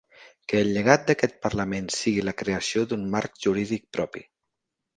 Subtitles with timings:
[0.51, 4.27] Que el llegat d’aquest parlament sigui la creació d’un marc jurídic propi.